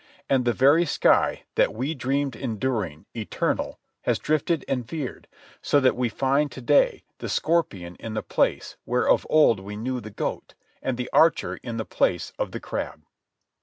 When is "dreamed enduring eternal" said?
1.93-3.77